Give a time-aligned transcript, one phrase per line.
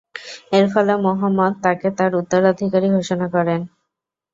[0.51, 3.61] এর ফলে মুহাম্মদ তাকে তার উত্তরাধিকারী ঘোষণা করেন।